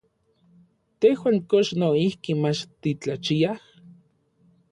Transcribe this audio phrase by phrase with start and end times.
[0.99, 3.59] ¿Tejuan kox noijki mach titlachiaj?